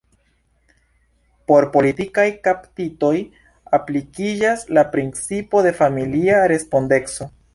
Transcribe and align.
Por 1.51 1.67
politikaj 1.75 2.25
kaptitoj 2.47 3.13
aplikiĝas 3.79 4.65
la 4.79 4.87
principo 4.97 5.65
de 5.69 5.77
familia 5.83 6.43
respondeco. 6.57 7.33